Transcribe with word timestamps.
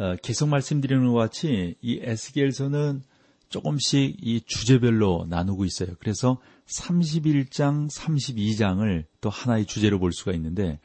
어, 0.00 0.16
계속 0.22 0.48
말씀드리는 0.48 1.06
것 1.08 1.12
같이 1.12 1.74
이 1.82 2.00
에스겔서는 2.02 3.02
조금씩 3.50 4.16
이 4.22 4.40
주제별로 4.46 5.26
나누고 5.28 5.66
있어요. 5.66 5.90
그래서 5.98 6.40
31장, 6.64 7.90
32장을 7.92 9.04
또 9.20 9.28
하나의 9.28 9.66
주제로 9.66 9.98
볼 9.98 10.12
수가 10.12 10.32
있는데 10.32 10.80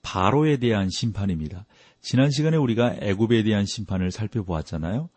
바로에 0.00 0.56
대한 0.56 0.88
심판입니다. 0.88 1.66
지난 2.00 2.30
시간에 2.30 2.56
우리가 2.56 2.96
애굽에 3.02 3.42
대한 3.42 3.66
심판을 3.66 4.10
살펴보았잖아요. 4.10 5.10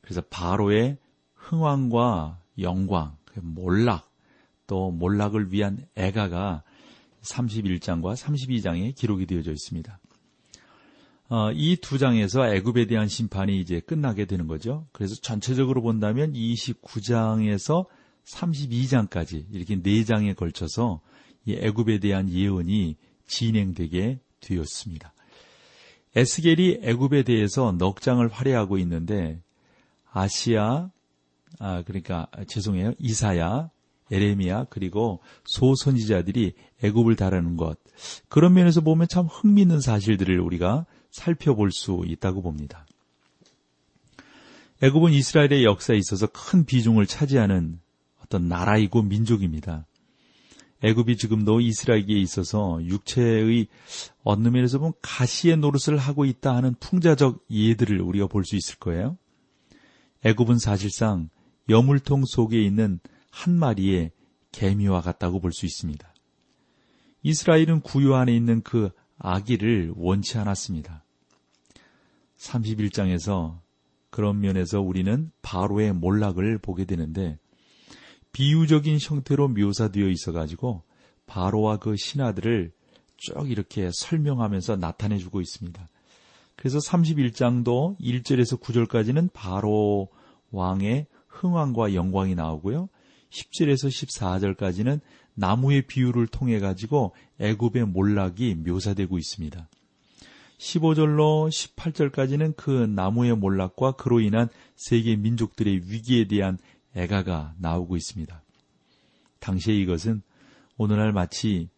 그래서 0.00 0.22
바로의 0.30 0.96
흥왕과 1.34 2.40
영광, 2.60 3.18
그 3.26 3.40
몰락, 3.40 4.10
또 4.66 4.90
몰락을 4.92 5.52
위한 5.52 5.86
애가가 5.94 6.62
31장과 7.20 8.16
32장에 8.16 8.94
기록이 8.94 9.26
되어져 9.26 9.52
있습니다. 9.52 10.00
어, 11.28 11.50
이 11.52 11.76
두 11.76 11.98
장에서 11.98 12.46
애굽에 12.46 12.86
대한 12.86 13.08
심판이 13.08 13.60
이제 13.60 13.80
끝나게 13.80 14.26
되는 14.26 14.46
거죠. 14.46 14.86
그래서 14.92 15.16
전체적으로 15.16 15.82
본다면 15.82 16.32
29장에서 16.32 17.86
32장까지 18.24 19.46
이렇게 19.52 19.80
네 19.82 20.04
장에 20.04 20.34
걸쳐서 20.34 21.00
이 21.44 21.54
애굽에 21.54 21.98
대한 21.98 22.30
예언이 22.30 22.96
진행되게 23.26 24.20
되었습니다. 24.40 25.12
에스겔이 26.14 26.78
애굽에 26.82 27.24
대해서 27.24 27.72
넉 27.72 28.00
장을 28.00 28.26
활약하고 28.26 28.78
있는데 28.78 29.40
아시아 30.12 30.90
아 31.58 31.82
그러니까 31.82 32.26
죄송해요 32.46 32.92
이사야 32.98 33.70
에레미야 34.10 34.66
그리고 34.70 35.20
소선지자들이 35.44 36.54
애굽을 36.82 37.16
다루는 37.16 37.56
것 37.56 37.78
그런 38.28 38.54
면에서 38.54 38.80
보면 38.80 39.08
참 39.08 39.26
흥미있는 39.26 39.80
사실들을 39.80 40.40
우리가 40.40 40.86
살펴볼 41.16 41.72
수 41.72 42.04
있다고 42.06 42.42
봅니다. 42.42 42.86
애굽은 44.82 45.12
이스라엘의 45.12 45.64
역사에 45.64 45.96
있어서 45.96 46.26
큰 46.26 46.66
비중을 46.66 47.06
차지하는 47.06 47.80
어떤 48.22 48.48
나라이고 48.48 49.02
민족입니다. 49.02 49.86
애굽이 50.82 51.16
지금도 51.16 51.60
이스라엘에 51.60 52.04
있어서 52.08 52.78
육체의 52.84 53.68
어느 54.22 54.48
면에서 54.48 54.78
보면 54.78 54.92
가시의 55.00 55.56
노릇을 55.56 55.96
하고 55.96 56.26
있다 56.26 56.54
하는 56.54 56.74
풍자적 56.78 57.46
예들을 57.50 57.98
우리가 58.02 58.26
볼 58.26 58.44
수 58.44 58.56
있을 58.56 58.76
거예요. 58.76 59.16
애굽은 60.22 60.58
사실상 60.58 61.30
여물통 61.70 62.24
속에 62.26 62.60
있는 62.62 63.00
한 63.30 63.54
마리의 63.58 64.12
개미와 64.52 65.00
같다고 65.00 65.40
볼 65.40 65.52
수 65.52 65.64
있습니다. 65.64 66.12
이스라엘은 67.22 67.80
구유 67.80 68.14
안에 68.14 68.36
있는 68.36 68.60
그 68.62 68.90
아기를 69.18 69.94
원치 69.96 70.36
않았습니다. 70.36 71.05
31장에서 72.46 73.58
그런 74.10 74.40
면에서 74.40 74.80
우리는 74.80 75.30
바로의 75.42 75.92
몰락을 75.92 76.58
보게 76.58 76.84
되는데 76.84 77.38
비유적인 78.32 78.98
형태로 79.00 79.48
묘사되어 79.48 80.08
있어 80.08 80.32
가지고 80.32 80.82
바로와 81.26 81.78
그 81.78 81.96
신하들을 81.96 82.72
쭉 83.16 83.50
이렇게 83.50 83.90
설명하면서 83.92 84.76
나타내 84.76 85.18
주고 85.18 85.40
있습니다. 85.40 85.88
그래서 86.54 86.78
31장도 86.78 87.98
1절에서 87.98 88.60
9절까지는 88.60 89.30
바로 89.32 90.08
왕의 90.50 91.06
흥왕과 91.28 91.94
영광이 91.94 92.34
나오고요. 92.34 92.88
10절에서 93.30 93.88
14절까지는 93.88 95.00
나무의 95.34 95.82
비유를 95.82 96.28
통해 96.28 96.58
가지고 96.58 97.14
애굽의 97.38 97.86
몰락이 97.86 98.54
묘사되고 98.54 99.18
있습니다. 99.18 99.68
15절로 100.58 101.48
18절까지는 101.50 102.56
그 102.56 102.70
나무의 102.70 103.36
몰락과 103.36 103.92
그로 103.92 104.20
인한 104.20 104.48
세계 104.74 105.16
민족들의 105.16 105.82
위기에 105.90 106.26
대한 106.26 106.58
애가가 106.94 107.54
나오고 107.58 107.96
있습니다. 107.96 108.42
당시에 109.38 109.74
이것은 109.74 110.22
오늘날 110.78 111.12
마치 111.12 111.68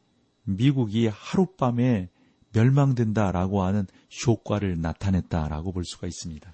미국이 0.44 1.08
하룻밤에 1.08 2.08
멸망된다라고 2.52 3.62
하는 3.62 3.86
효과를 4.26 4.80
나타냈다라고 4.80 5.72
볼 5.72 5.84
수가 5.84 6.06
있습니다. 6.06 6.52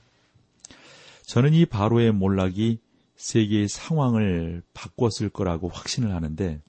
저는 1.26 1.54
이 1.54 1.66
바로의 1.66 2.12
몰락이 2.12 2.80
세계의 3.16 3.68
상황을 3.68 4.62
바꿨을 4.74 5.30
거라고 5.30 5.68
확신을 5.68 6.14
하는데 6.14 6.60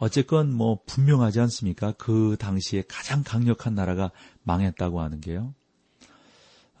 어쨌건 0.00 0.50
뭐 0.54 0.80
분명하지 0.86 1.40
않습니까? 1.40 1.92
그 1.92 2.36
당시에 2.38 2.82
가장 2.88 3.22
강력한 3.22 3.74
나라가 3.74 4.10
망했다고 4.44 5.02
하는 5.02 5.20
게요. 5.20 5.54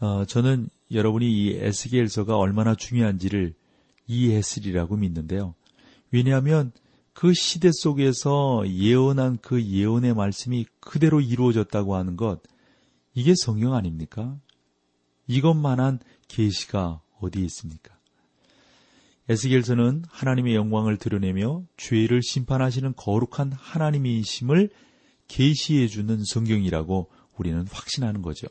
어, 0.00 0.24
저는 0.24 0.70
여러분이 0.90 1.30
이 1.30 1.50
에스겔서가 1.52 2.38
얼마나 2.38 2.74
중요한지를 2.74 3.54
이해했으리라고 4.06 4.96
믿는데요. 4.96 5.54
왜냐하면 6.10 6.72
그 7.12 7.34
시대 7.34 7.70
속에서 7.70 8.64
예언한 8.66 9.40
그 9.42 9.62
예언의 9.62 10.14
말씀이 10.14 10.64
그대로 10.80 11.20
이루어졌다고 11.20 11.96
하는 11.96 12.16
것, 12.16 12.40
이게 13.12 13.34
성경 13.36 13.74
아닙니까? 13.74 14.34
이것만한 15.26 16.00
계시가 16.26 17.02
어디에 17.20 17.44
있습니까? 17.44 17.99
에스겔서는 19.30 20.02
하나님의 20.08 20.56
영광을 20.56 20.96
드러내며 20.96 21.62
죄를 21.76 22.20
심판하시는 22.20 22.94
거룩한 22.96 23.52
하나님이심을 23.52 24.70
계시해 25.28 25.86
주는 25.86 26.24
성경이라고 26.24 27.08
우리는 27.36 27.64
확신하는 27.70 28.22
거죠. 28.22 28.48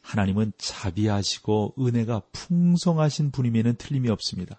하나님은 0.00 0.52
자비하시고 0.56 1.74
은혜가 1.78 2.22
풍성하신 2.32 3.30
분임에는 3.30 3.74
틀림이 3.74 4.08
없습니다. 4.08 4.58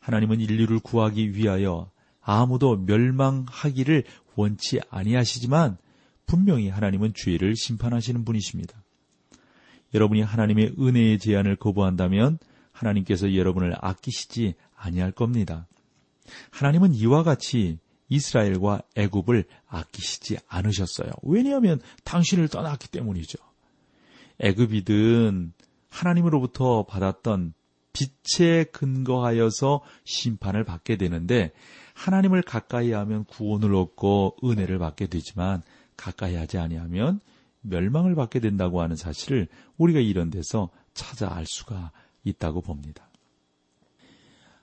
하나님은 0.00 0.40
인류를 0.40 0.80
구하기 0.80 1.36
위하여 1.36 1.92
아무도 2.20 2.76
멸망하기를 2.76 4.02
원치 4.34 4.80
아니하시지만 4.90 5.78
분명히 6.26 6.70
하나님은 6.70 7.12
죄를 7.14 7.54
심판하시는 7.54 8.24
분이십니다. 8.24 8.82
여러분이 9.94 10.22
하나님의 10.22 10.74
은혜의 10.76 11.20
제안을 11.20 11.54
거부한다면 11.54 12.40
하나님께서 12.74 13.34
여러분을 13.34 13.74
아끼시지 13.80 14.54
아니할 14.76 15.12
겁니다. 15.12 15.66
하나님은 16.50 16.94
이와 16.94 17.22
같이 17.22 17.78
이스라엘과 18.08 18.82
애굽을 18.96 19.44
아끼시지 19.66 20.38
않으셨어요. 20.46 21.10
왜냐하면 21.22 21.80
당신을 22.04 22.48
떠났기 22.48 22.88
때문이죠. 22.88 23.38
애굽이든 24.40 25.52
하나님으로부터 25.88 26.84
받았던 26.84 27.54
빛에 27.92 28.64
근거하여서 28.64 29.82
심판을 30.04 30.64
받게 30.64 30.96
되는데 30.96 31.52
하나님을 31.94 32.42
가까이 32.42 32.92
하면 32.92 33.24
구원을 33.24 33.74
얻고 33.74 34.36
은혜를 34.44 34.78
받게 34.78 35.06
되지만 35.06 35.62
가까이 35.96 36.34
하지 36.34 36.58
아니하면 36.58 37.20
멸망을 37.60 38.16
받게 38.16 38.40
된다고 38.40 38.82
하는 38.82 38.96
사실을 38.96 39.46
우리가 39.78 40.00
이런 40.00 40.30
데서 40.30 40.70
찾아 40.92 41.32
알 41.34 41.46
수가 41.46 41.92
있다고 42.24 42.60
봅니다. 42.60 43.08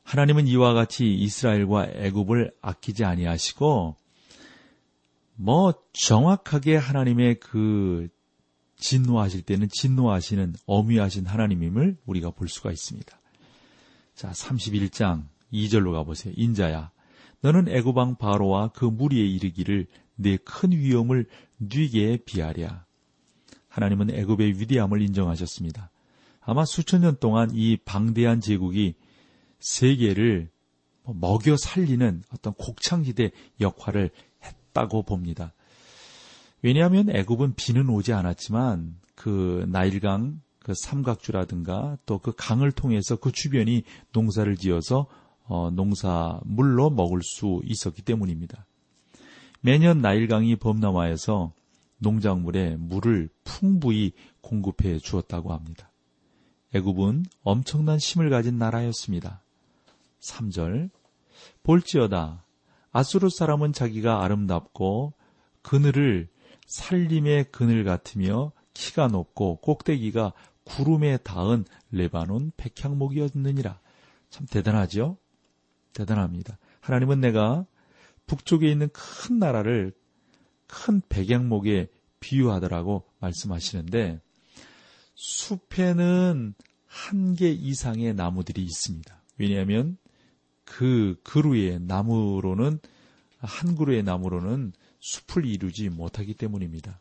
하나님은 0.03 0.47
이와 0.47 0.73
같이 0.73 1.13
이스라엘과 1.13 1.87
애굽을 1.93 2.53
아끼지 2.61 3.05
아니하시고 3.05 3.95
뭐 5.35 5.73
정확하게 5.93 6.75
하나님의 6.75 7.39
그 7.39 8.09
진노하실 8.77 9.43
때는 9.43 9.69
진노하시는 9.71 10.55
어미하신 10.65 11.27
하나님임을 11.27 11.97
우리가 12.05 12.31
볼 12.31 12.49
수가 12.49 12.71
있습니다. 12.71 13.19
자, 14.15 14.31
31장 14.31 15.25
2절로 15.53 15.93
가보세요. 15.93 16.33
인자야, 16.35 16.91
너는 17.41 17.69
애굽왕 17.69 18.17
바로와 18.17 18.69
그 18.69 18.85
무리에 18.85 19.23
이르기를 19.25 19.87
내 20.15 20.37
큰 20.37 20.71
위엄을 20.71 21.27
뉘게 21.57 22.19
비하랴. 22.25 22.85
하나님은 23.67 24.11
애굽의 24.11 24.59
위대함을 24.59 25.01
인정하셨습니다. 25.01 25.90
아마 26.41 26.65
수천 26.65 27.01
년 27.01 27.17
동안 27.19 27.51
이 27.53 27.77
방대한 27.77 28.41
제국이 28.41 28.95
세계를 29.59 30.49
뭐 31.03 31.15
먹여 31.19 31.55
살리는 31.55 32.23
어떤 32.33 32.53
곡창지대 32.53 33.31
역할을 33.59 34.09
했다고 34.43 35.03
봅니다. 35.03 35.53
왜냐하면 36.61 37.09
애굽은 37.09 37.55
비는 37.55 37.89
오지 37.89 38.13
않았지만 38.13 38.95
그 39.15 39.65
나일강 39.69 40.41
그 40.59 40.73
삼각주라든가 40.75 41.97
또 42.05 42.19
그 42.19 42.33
강을 42.35 42.71
통해서 42.71 43.15
그 43.15 43.31
주변이 43.31 43.83
농사를 44.13 44.55
지어서 44.57 45.07
어, 45.45 45.69
농사물로 45.71 46.91
먹을 46.91 47.21
수 47.23 47.61
있었기 47.65 48.03
때문입니다. 48.03 48.65
매년 49.59 50.01
나일강이 50.01 50.55
범람하여서 50.55 51.53
농작물에 51.97 52.77
물을 52.77 53.29
풍부히 53.43 54.13
공급해 54.41 54.97
주었다고 54.97 55.53
합니다. 55.53 55.90
애굽은 56.73 57.25
엄청난 57.43 57.97
힘을 57.97 58.29
가진 58.29 58.57
나라였습니다. 58.57 59.41
3절 60.19 60.89
볼지어다 61.63 62.45
아수르 62.91 63.29
사람은 63.29 63.73
자기가 63.73 64.23
아름답고 64.23 65.13
그늘을 65.61 66.29
살림의 66.65 67.51
그늘 67.51 67.83
같으며 67.83 68.51
키가 68.73 69.07
높고 69.07 69.57
꼭대기가 69.57 70.33
구름에 70.63 71.17
닿은 71.17 71.65
레바논 71.91 72.51
백향목이었느니라. 72.55 73.79
참 74.29 74.45
대단하죠? 74.47 75.17
대단합니다. 75.93 76.57
하나님은 76.79 77.19
내가 77.19 77.65
북쪽에 78.27 78.71
있는 78.71 78.89
큰 78.93 79.39
나라를 79.39 79.93
큰 80.67 81.01
백양목에 81.09 81.89
비유하더라고 82.21 83.03
말씀하시는데 83.19 84.21
숲에는 85.21 86.55
한 86.87 87.35
개 87.35 87.49
이상의 87.51 88.15
나무들이 88.15 88.63
있습니다. 88.63 89.21
왜냐하면 89.37 89.97
그 90.65 91.19
그루의 91.23 91.79
나무로는 91.81 92.79
한 93.37 93.75
그루의 93.75 94.03
나무로는 94.03 94.73
숲을 94.99 95.45
이루지 95.45 95.89
못하기 95.89 96.33
때문입니다. 96.33 96.99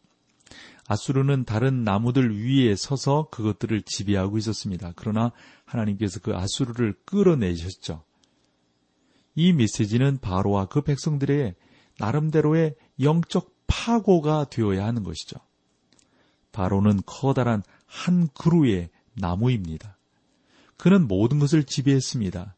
아수르는 0.87 1.44
다른 1.44 1.82
나무들 1.82 2.37
위에 2.37 2.76
서서 2.76 3.28
그것들을 3.31 3.82
지배하고 3.82 4.37
있었습니다. 4.38 4.93
그러나 4.96 5.32
하나님께서 5.64 6.20
그 6.20 6.37
아수르를 6.37 6.94
끌어내셨죠. 7.05 8.05
이 9.34 9.52
메시지는 9.52 10.19
바로와 10.19 10.67
그 10.67 10.82
백성들의 10.82 11.55
나름대로의 11.99 12.75
영적 13.00 13.55
파고가 13.67 14.50
되어야 14.50 14.84
하는 14.84 15.05
것이죠. 15.05 15.38
바로는 16.52 17.00
커다란 17.06 17.62
한 17.87 18.29
그루의 18.35 18.91
나무입니다. 19.14 19.99
그는 20.76 21.06
모든 21.06 21.38
것을 21.38 21.64
지배했습니다. 21.64 22.56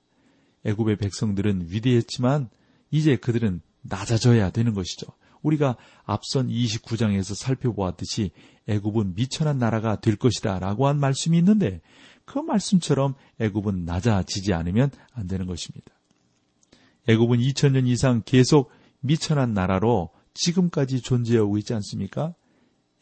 애굽의 0.65 0.97
백성들은 0.97 1.67
위대했지만 1.71 2.49
이제 2.91 3.17
그들은 3.17 3.61
낮아져야 3.83 4.51
되는 4.51 4.75
것이죠. 4.75 5.09
우리가 5.43 5.77
앞선 6.05 6.49
29장에서 6.49 7.35
살펴보았듯이 7.35 8.31
애굽은 8.69 9.15
미천한 9.17 9.59
나라가 9.59 10.01
될 10.01 10.17
것이다라고 10.17 10.87
한 10.87 11.01
말씀이 11.01 11.37
있는데 11.39 11.81
그 12.25 12.39
말씀처럼 12.39 13.15
애굽은 13.41 13.85
낮아지지 13.85 14.53
않으면 14.53 14.91
안 15.13 15.27
되는 15.27 15.47
것입니다. 15.47 15.93
애굽은 17.09 17.39
2000년 17.39 17.89
이상 17.89 18.23
계속 18.25 18.71
미천한 19.01 19.53
나라로 19.53 20.11
지금까지 20.35 21.01
존재하고 21.01 21.59
있지 21.59 21.75
않습니까? 21.75 22.35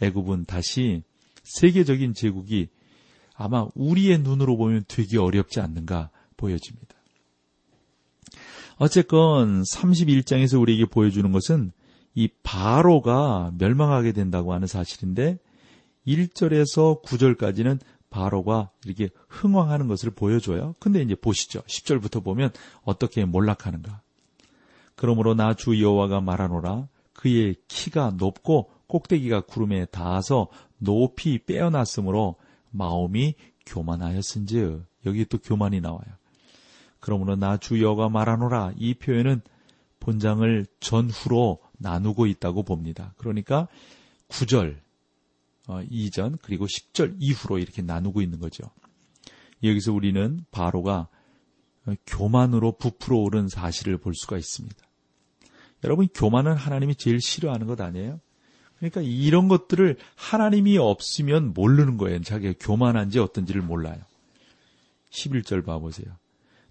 애굽은 0.01 0.45
다시 0.47 1.03
세계적인 1.43 2.15
제국이 2.15 2.69
아마 3.35 3.67
우리의 3.75 4.19
눈으로 4.19 4.57
보면 4.57 4.85
되게 4.87 5.19
어렵지 5.19 5.61
않는가 5.61 6.11
보여집니다. 6.37 6.95
어쨌건 8.77 9.63
31장에서 9.63 10.61
우리에게 10.61 10.87
보여주는 10.87 11.31
것은 11.33 11.73
이 12.15 12.29
바로가 12.43 13.53
멸망하게 13.59 14.13
된다고 14.13 14.53
하는 14.53 14.67
사실인데 14.67 15.39
1절에서 16.07 17.03
9절까지는 17.03 17.79
바로가 18.09 18.71
이렇게 18.85 19.11
흥왕하는 19.29 19.87
것을 19.87 20.11
보여줘요. 20.11 20.75
근데 20.81 21.01
이제 21.03 21.15
보시죠. 21.15 21.61
10절부터 21.61 22.25
보면 22.25 22.51
어떻게 22.83 23.25
몰락하는가. 23.25 24.03
그러므로 24.97 25.35
나 25.35 25.55
주 25.55 25.81
여호와가 25.81 26.21
말하노라 26.21 26.89
그의 27.13 27.57
키가 27.69 28.15
높고 28.17 28.71
꼭대기가 28.91 29.43
구름에 29.43 29.87
닿아서 29.87 30.49
높이 30.79 31.39
빼어났으므로 31.39 32.37
마음이 32.71 33.35
교만하였은즉 33.67 34.85
여기 35.07 35.25
또 35.25 35.39
교만이 35.39 35.81
나와요. 35.81 36.03
그러므로 36.99 37.37
나 37.37 37.57
주 37.57 37.81
여호가 37.81 38.09
말하노라 38.09 38.75
이 38.77 38.95
표현은 38.95 39.41
본장을 40.01 40.67
전후로 40.81 41.61
나누고 41.79 42.27
있다고 42.27 42.65
봅니다. 42.65 43.15
그러니까 43.17 43.69
9절 44.29 44.77
어, 45.69 45.83
이전 45.89 46.37
그리고 46.43 46.67
10절 46.67 47.17
이후로 47.19 47.59
이렇게 47.59 47.81
나누고 47.83 48.23
있는 48.23 48.41
거죠. 48.41 48.65
여기서 49.63 49.93
우리는 49.93 50.45
바로가 50.51 51.09
교만으로 52.07 52.73
부풀어 52.73 53.19
오른 53.19 53.49
사실을 53.49 53.99
볼 53.99 54.15
수가 54.15 54.37
있습니다. 54.37 54.77
여러분 55.85 56.09
교만은 56.13 56.55
하나님이 56.55 56.97
제일 56.97 57.21
싫어하는 57.21 57.67
것 57.67 57.81
아니에요? 57.81 58.21
그러니까 58.81 59.03
이런 59.03 59.49
것들을 59.49 59.97
하나님이 60.17 60.79
없으면 60.79 61.53
모르는 61.53 61.99
거예요. 61.99 62.23
자기가 62.23 62.55
교만한지 62.59 63.19
어떤지를 63.19 63.61
몰라요. 63.61 63.99
11절 65.11 65.65
봐보세요. 65.65 66.17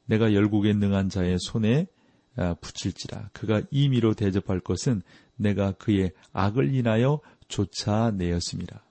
내가 0.06 0.34
열국에 0.34 0.74
능한 0.74 1.10
자의 1.10 1.38
손에 1.40 1.88
아, 2.36 2.56
붙일지라 2.56 3.30
그가 3.34 3.62
임의로 3.70 4.14
대접할 4.14 4.60
것은 4.60 5.02
내가 5.36 5.74
그의 5.74 6.12
악을 6.34 6.74
인하여 6.74 7.20
쫓아내었습니다. 7.48 8.84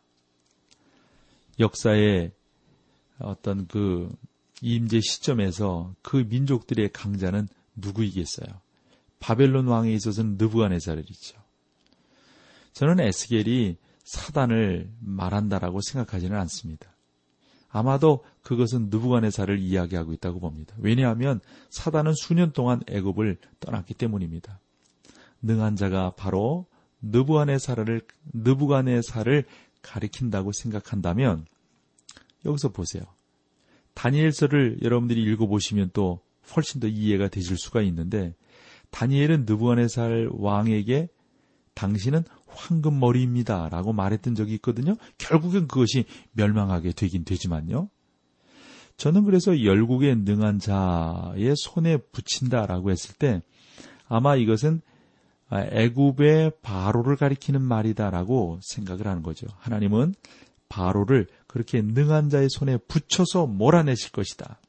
역사의 1.59 2.33
어떤 3.19 3.67
그 3.67 4.15
임재 4.61 5.01
시점에서 5.01 5.95
그 6.03 6.25
민족들의 6.29 6.91
강자는 6.93 7.49
누구이겠어요? 7.75 8.61
바벨론 9.19 9.67
왕에 9.67 9.93
있어서는 9.93 10.37
느부갓네살이죠. 10.39 11.48
저는 12.73 13.01
에스겔이 13.01 13.77
사단을 14.05 14.91
말한다라고 15.01 15.81
생각하지는 15.81 16.37
않습니다. 16.39 16.95
아마도 17.69 18.25
그것은 18.43 18.89
느부갓네살을 18.89 19.59
이야기하고 19.59 20.13
있다고 20.15 20.41
봅니다. 20.41 20.75
왜냐하면 20.79 21.41
사단은 21.71 22.15
수년 22.15 22.53
동안 22.53 22.81
애굽을 22.89 23.37
떠났기 23.61 23.95
때문입니다. 23.95 24.59
능한 25.43 25.77
자가 25.77 26.15
바로 26.17 26.67
느부갓네살을 27.03 28.01
느부갓네살을 28.33 29.45
가리킨다고 29.83 30.53
생각한다면 30.53 31.47
여기서 32.45 32.71
보세요. 32.71 33.03
다니엘서를 33.95 34.79
여러분들이 34.83 35.23
읽어보시면 35.23 35.91
또 35.93 36.21
훨씬 36.57 36.81
더 36.81 36.87
이해가 36.87 37.29
되실 37.29 37.59
수가 37.59 37.83
있는데 37.83 38.35
다니엘은 38.91 39.45
느부갓네살 39.47 40.31
왕에게 40.33 41.09
당신은 41.75 42.25
황금머리입니다. 42.59 43.69
라고 43.69 43.93
말했던 43.93 44.35
적이 44.35 44.55
있거든요. 44.55 44.97
결국엔 45.19 45.69
그것이 45.69 46.05
멸망하게 46.33 46.93
되긴 46.93 47.25
되지만요. 47.25 47.89
저는 48.97 49.25
그래서 49.25 49.63
열국에 49.65 50.17
능한 50.17 50.59
자의 50.59 51.55
손에 51.57 51.99
붙인다라고 51.99 52.91
했을 52.91 53.15
때 53.15 53.43
아마 54.09 54.35
이것은 54.35 54.81
애굽의 55.53 56.53
바로를 56.63 57.17
가리키는 57.17 57.63
말이다라고 57.63 58.59
생각을 58.63 59.07
하는 59.07 59.23
거죠. 59.23 59.47
하나님은 59.59 60.15
바로를 60.69 61.29
그렇게 61.47 61.81
능한 61.81 62.29
자의 62.29 62.49
손에 62.51 62.77
붙여서 62.77 63.47
몰아내실 63.47 64.11
것이다. 64.11 64.61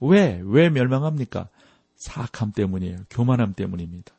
왜? 0.00 0.42
왜 0.44 0.68
멸망합니까? 0.68 1.48
사악함 1.94 2.52
때문이에요. 2.52 2.98
교만함 3.08 3.54
때문입니다. 3.54 4.15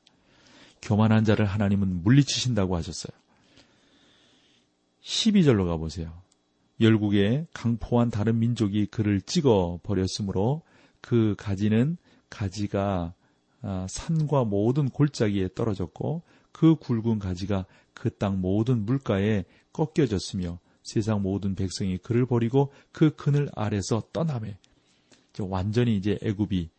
교만한 0.82 1.24
자를 1.24 1.46
하나님은 1.46 2.04
물리치신다고 2.04 2.76
하셨어요. 2.76 3.18
12절로 5.02 5.66
가보세요. 5.68 6.22
열국에 6.80 7.48
강포한 7.54 8.12
다른 8.12 8.40
민족이 8.40 8.88
그를 8.88 9.22
찍어 9.22 9.80
버렸으므로 9.84 10.62
그 11.02 11.36
가지는 11.38 11.98
가지가 12.30 13.14
아, 13.62 13.88
산과 13.90 14.46
모든 14.46 14.90
골짜기에 14.90 15.50
떨어졌고 15.56 16.24
그 16.52 16.76
굵은 16.76 17.20
가지가 17.20 17.66
그 17.98 18.10
땅 18.10 18.40
모든 18.42 18.86
물가에 18.86 19.44
꺾여졌으며 19.74 20.60
세상 20.84 21.22
모든 21.22 21.56
백성이 21.56 21.98
그를 21.98 22.26
버리고 22.26 22.72
그 22.92 23.16
그늘 23.16 23.50
아래서 23.56 24.04
떠나매 24.14 24.58
완전히 25.40 25.98
이제 25.98 26.18
애굽이 26.22 26.70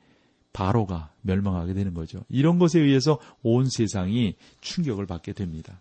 바로가 0.52 1.12
멸망하게 1.22 1.74
되는 1.74 1.94
거죠. 1.94 2.24
이런 2.28 2.58
것에 2.58 2.80
의해서 2.80 3.18
온 3.42 3.68
세상이 3.68 4.36
충격을 4.60 5.06
받게 5.06 5.32
됩니다. 5.32 5.78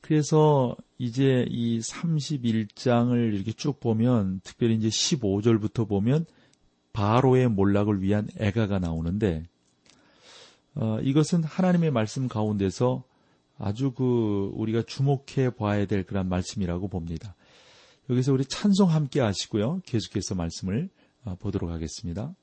그래서 0.00 0.74
이제 0.96 1.44
이 1.50 1.80
31장을 1.80 3.34
이렇게 3.34 3.52
쭉 3.52 3.78
보면 3.78 4.40
특별히 4.42 4.74
이제 4.76 4.88
15절부터 4.88 5.86
보면 5.86 6.24
바로의 6.92 7.48
몰락을 7.48 8.00
위한 8.02 8.28
애가가 8.38 8.78
나오는데 8.78 9.44
어, 10.74 10.98
이것은 11.02 11.44
하나님의 11.44 11.90
말씀 11.90 12.28
가운데서 12.28 13.02
아주 13.58 13.92
그 13.92 14.50
우리가 14.54 14.82
주목해 14.82 15.50
봐야 15.58 15.84
될 15.86 16.04
그런 16.04 16.28
말씀이라고 16.28 16.88
봅니다. 16.88 17.34
여기서 18.08 18.32
우리 18.32 18.44
찬송 18.44 18.90
함께 18.90 19.20
하시고요. 19.20 19.82
계속해서 19.84 20.34
말씀을 20.34 20.88
아, 21.24 21.34
보도록 21.38 21.70
하겠습니다. 21.70 22.34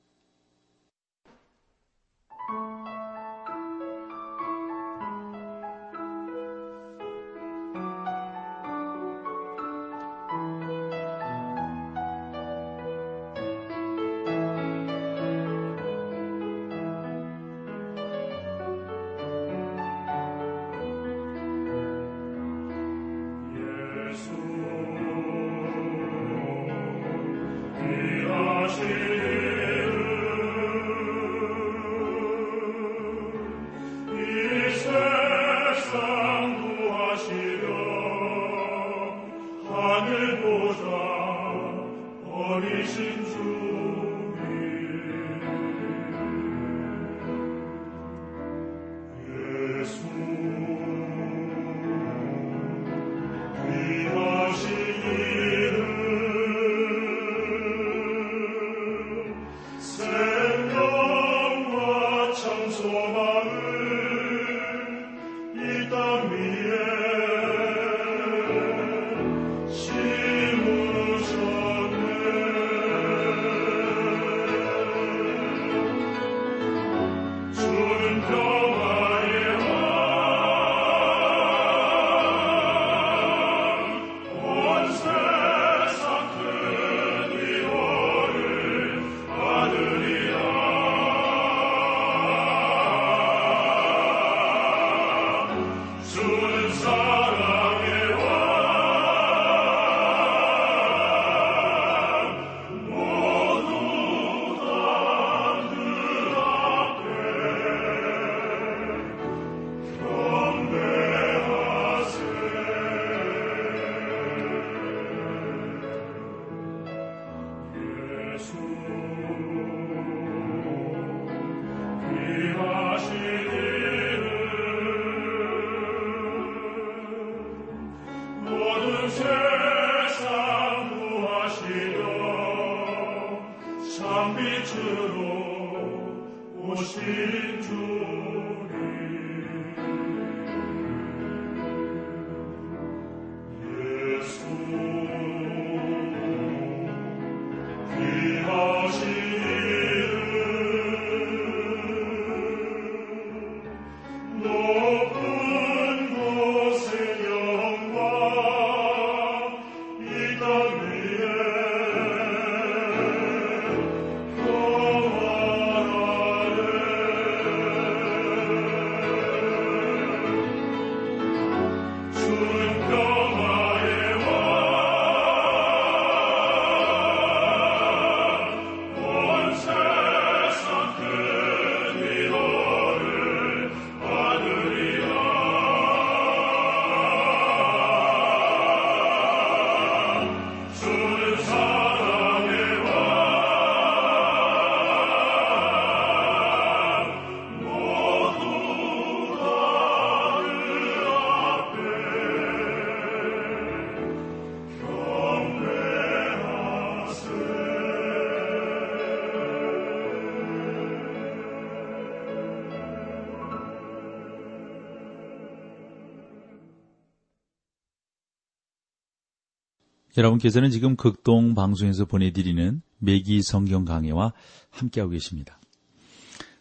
여러분께서는 220.18 220.70
지금 220.70 220.96
극동 220.96 221.56
방송에서 221.56 222.06
보내드리는 222.06 222.82
매기 223.00 223.42
성경 223.42 223.86
강해와 223.86 224.34
함께하고 224.70 225.12
계십니다. 225.12 225.60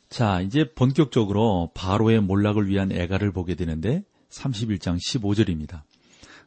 자, 0.08 0.40
이제 0.40 0.72
본격적으로 0.74 1.70
바로의 1.74 2.20
몰락을 2.20 2.68
위한 2.68 2.92
애가를 2.92 3.32
보게 3.32 3.54
되는데 3.54 4.04
31장 4.30 4.98
15절입니다. 4.98 5.82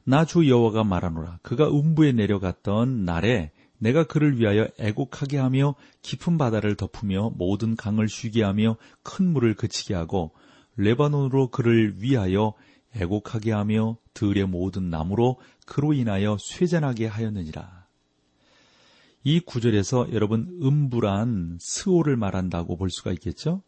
나 0.04 0.24
주 0.24 0.48
여호와가 0.48 0.86
말하노라 0.86 1.40
그가 1.42 1.70
음부에 1.70 2.14
내려갔던 2.14 3.04
날에 3.04 3.52
내가 3.78 4.06
그를 4.06 4.40
위하여 4.40 4.68
애곡하게 4.80 5.38
하며 5.38 5.76
깊은 6.02 6.38
바다를 6.38 6.76
덮으며 6.76 7.32
모든 7.36 7.76
강을 7.76 8.08
쉬게 8.08 8.42
하며 8.42 8.78
큰 9.04 9.32
물을 9.34 9.54
그치게 9.54 9.94
하고 9.94 10.32
레바논으로 10.78 11.50
그를 11.50 11.96
위하여 12.02 12.54
애곡하게 12.98 13.52
하며 13.52 13.98
들의 14.14 14.46
모든 14.46 14.90
나무로 14.90 15.40
그로 15.66 15.94
인하여 15.94 16.38
쇠잔하게 16.40 17.08
하였느니라. 17.08 17.88
이 19.24 19.40
구절에서 19.40 20.14
여러분 20.14 20.58
음부란 20.62 21.58
스오를 21.60 22.16
말한다고 22.16 22.78
볼 22.78 22.90
수가 22.90 23.12
있겠죠? 23.14 23.62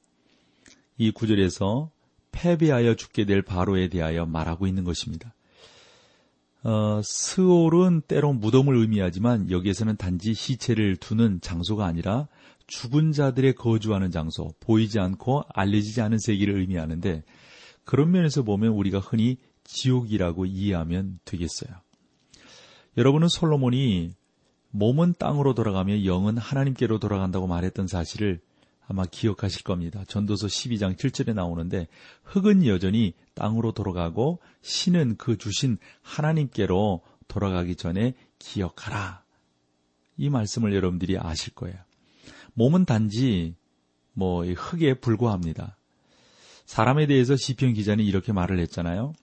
이 0.98 1.12
구절에서 1.12 1.92
패배하여 2.32 2.96
죽게 2.96 3.26
될 3.26 3.42
바로에 3.42 3.90
대하여 3.90 4.26
말하고 4.26 4.68
있는 4.68 4.84
것입니다. 4.84 5.34
어, 6.64 7.02
스올은 7.04 8.02
때로 8.08 8.34
무덤을 8.34 8.76
의미하지만 8.76 9.50
여기에서는 9.50 9.96
단지 9.96 10.34
시체를 10.34 10.98
두는 10.98 11.40
장소가 11.42 11.86
아니라 11.86 12.28
죽은 12.68 13.14
자들의 13.14 13.56
거주하는 13.56 14.12
장소, 14.12 14.54
보이지 14.60 15.00
않고 15.00 15.44
알려지지 15.50 16.02
않은 16.02 16.20
세계를 16.20 16.58
의미하는데 16.60 17.24
그런 17.90 18.12
면에서 18.12 18.44
보면 18.44 18.74
우리가 18.74 19.00
흔히 19.00 19.38
지옥이라고 19.64 20.46
이해하면 20.46 21.20
되겠어요. 21.26 21.72
여러분은 22.98 23.30
솔로몬이 23.30 24.12
몸은 24.70 25.16
땅으로 25.18 25.56
돌아가며 25.56 26.06
영은 26.06 26.38
하나님께로 26.38 27.00
돌아간다고 27.00 27.48
말했던 27.48 27.88
사실을 27.88 28.42
아마 28.88 29.06
기억하실 29.06 29.64
겁니다. 29.64 30.04
전도서 30.08 30.46
12장 30.46 30.98
7절에 30.98 31.34
나오는데 31.34 31.88
흙은 32.26 32.68
여전히 32.68 33.16
땅으로 33.34 33.72
돌아가고 33.72 34.40
신은 34.62 35.16
그 35.18 35.40
주신 35.40 35.80
하나님께로 36.04 37.02
돌아가기 37.28 37.76
전에 37.76 38.14
기억하라. 38.38 39.24
이 40.16 40.30
말씀을 40.30 40.76
여러분들이 40.76 41.18
아실 41.18 41.56
거예요. 41.56 41.78
몸은 42.54 42.86
단지 42.86 43.56
뭐 44.14 44.46
흙에 44.46 44.94
불과합니다. 44.94 45.79
사람에 46.70 47.08
대해서 47.08 47.36
시편 47.36 47.74
기자는 47.74 48.06
이렇게 48.06 48.32
말을 48.32 48.60
했잖아요. 48.60 49.14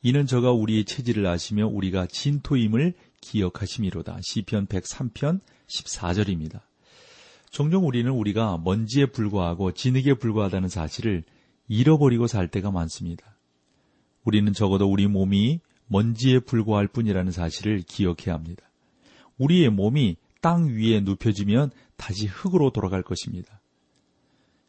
이는 0.00 0.24
저가 0.24 0.52
우리의 0.52 0.86
체질을 0.86 1.26
아시며 1.26 1.66
우리가 1.66 2.06
진토임을 2.06 2.94
기억하심이로다. 3.20 4.20
시편 4.22 4.68
103편 4.68 5.40
14절입니다. 5.66 6.62
종종 7.50 7.86
우리는 7.86 8.10
우리가 8.10 8.56
먼지에 8.64 9.04
불과하고 9.04 9.72
진흙에 9.72 10.14
불과하다는 10.14 10.70
사실을 10.70 11.24
잃어버리고 11.68 12.26
살 12.26 12.48
때가 12.48 12.70
많습니다. 12.70 13.36
우리는 14.24 14.50
적어도 14.54 14.90
우리 14.90 15.06
몸이 15.06 15.60
먼지에 15.88 16.38
불과할 16.38 16.88
뿐이라는 16.88 17.32
사실을 17.32 17.82
기억해야 17.82 18.34
합니다. 18.34 18.62
우리의 19.36 19.68
몸이 19.68 20.16
땅 20.40 20.68
위에 20.68 21.00
눕혀지면 21.00 21.70
다시 21.98 22.26
흙으로 22.26 22.70
돌아갈 22.70 23.02
것입니다. 23.02 23.57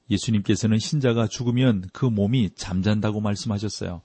예수님께서는 0.09 0.79
신자가 0.79 1.27
죽으면 1.27 1.85
그 1.93 2.05
몸이 2.05 2.51
잠잔다고 2.55 3.21
말씀하셨어요. 3.21 4.01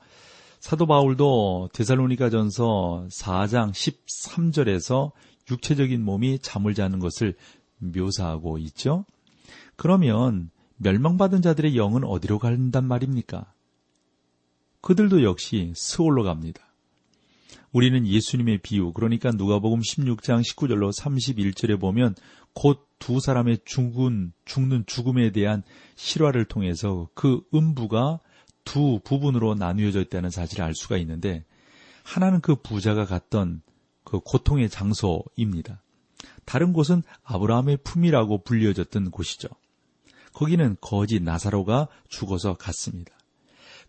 사도 0.60 0.86
바울도 0.86 1.70
데살로니가 1.72 2.30
전서 2.30 3.06
4장 3.10 3.72
13절에서 3.72 5.12
육체적인 5.50 6.02
몸이 6.02 6.38
잠을 6.40 6.74
자는 6.74 7.00
것을 7.00 7.34
묘사하고 7.78 8.58
있죠. 8.58 9.04
그러면 9.76 10.50
멸망받은 10.76 11.42
자들의 11.42 11.76
영은 11.76 12.04
어디로 12.04 12.38
간단 12.38 12.86
말입니까? 12.86 13.52
그들도 14.80 15.22
역시 15.22 15.72
스올로 15.74 16.24
갑니다. 16.24 16.60
우리는 17.72 18.06
예수님의 18.06 18.58
비유, 18.58 18.92
그러니까 18.92 19.32
누가복음 19.32 19.80
16장 19.80 20.42
19절로 20.42 20.92
31절에 20.96 21.80
보면 21.80 22.14
곧 22.54 22.94
두 23.04 23.20
사람의 23.20 23.58
죽은, 23.66 24.32
죽는 24.46 24.84
죽음에 24.86 25.30
대한 25.30 25.62
실화를 25.94 26.46
통해서 26.46 27.10
그 27.12 27.42
음부가 27.52 28.18
두 28.64 28.98
부분으로 29.04 29.54
나누어져 29.56 30.00
있다는 30.00 30.30
사실을 30.30 30.64
알 30.64 30.74
수가 30.74 30.96
있는데 30.96 31.44
하나는 32.02 32.40
그 32.40 32.54
부자가 32.54 33.04
갔던 33.04 33.60
그 34.04 34.20
고통의 34.20 34.70
장소입니다. 34.70 35.82
다른 36.46 36.72
곳은 36.72 37.02
아브라함의 37.24 37.80
품이라고 37.84 38.42
불려졌던 38.42 39.10
곳이죠. 39.10 39.48
거기는 40.32 40.78
거지 40.80 41.20
나사로가 41.20 41.88
죽어서 42.08 42.54
갔습니다. 42.54 43.12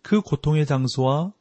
그 0.02 0.20
고통의 0.20 0.66
장소와 0.66 1.32